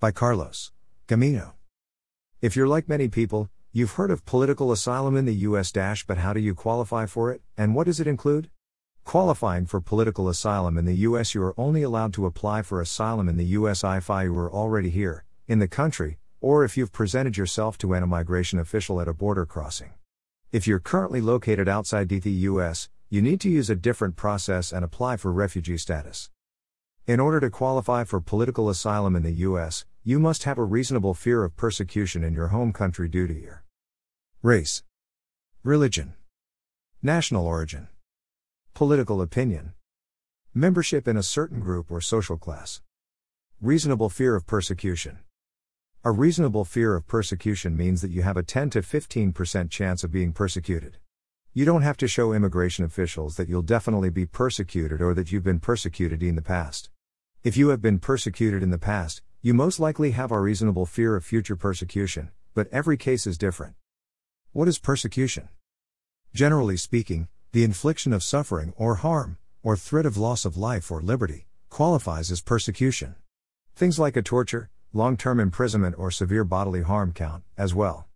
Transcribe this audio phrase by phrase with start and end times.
[0.00, 0.70] By Carlos
[1.08, 1.54] Gamino.
[2.40, 5.72] If you're like many people, you've heard of political asylum in the US
[6.06, 8.48] but how do you qualify for it, and what does it include?
[9.04, 13.28] Qualifying for political asylum in the US, you are only allowed to apply for asylum
[13.28, 17.36] in the US if you are already here, in the country, or if you've presented
[17.36, 19.94] yourself to an immigration official at a border crossing.
[20.52, 24.84] If you're currently located outside the US, you need to use a different process and
[24.84, 26.30] apply for refugee status.
[27.08, 31.14] In order to qualify for political asylum in the U.S., you must have a reasonable
[31.14, 33.64] fear of persecution in your home country due to your
[34.42, 34.82] race,
[35.64, 36.12] religion,
[37.02, 37.88] national origin,
[38.74, 39.72] political opinion,
[40.52, 42.82] membership in a certain group or social class,
[43.58, 45.20] reasonable fear of persecution.
[46.04, 50.12] A reasonable fear of persecution means that you have a 10 to 15% chance of
[50.12, 50.98] being persecuted.
[51.54, 55.42] You don't have to show immigration officials that you'll definitely be persecuted or that you've
[55.42, 56.90] been persecuted in the past.
[57.44, 61.14] If you have been persecuted in the past, you most likely have a reasonable fear
[61.14, 63.74] of future persecution, but every case is different.
[64.50, 65.48] What is persecution?
[66.34, 71.00] Generally speaking, the infliction of suffering or harm, or threat of loss of life or
[71.00, 73.14] liberty, qualifies as persecution.
[73.76, 78.08] Things like a torture, long term imprisonment, or severe bodily harm count, as well.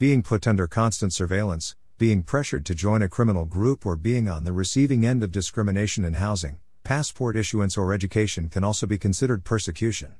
[0.00, 4.42] Being put under constant surveillance, being pressured to join a criminal group or being on
[4.42, 9.42] the receiving end of discrimination in housing, passport issuance, or education can also be considered
[9.42, 10.14] persecution.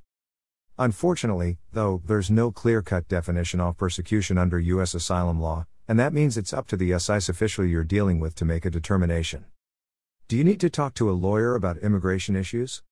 [0.79, 4.95] Unfortunately, though, there's no clear cut definition of persecution under U.S.
[4.95, 8.47] asylum law, and that means it's up to the SIS official you're dealing with to
[8.47, 9.45] make a determination.
[10.27, 12.83] Do you need to talk to a lawyer about immigration issues?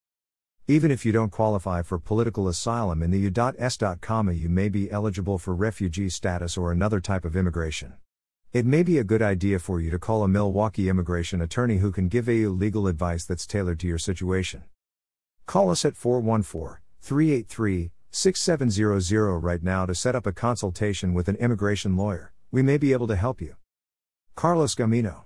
[0.68, 3.78] Even if you don't qualify for political asylum in the U.S.
[3.80, 7.94] you may be eligible for refugee status or another type of immigration.
[8.52, 11.90] It may be a good idea for you to call a Milwaukee immigration attorney who
[11.90, 14.64] can give you legal advice that's tailored to your situation.
[15.46, 21.36] Call us at 414 383 6700 right now to set up a consultation with an
[21.36, 22.34] immigration lawyer.
[22.50, 23.56] We may be able to help you.
[24.36, 25.22] Carlos Gamino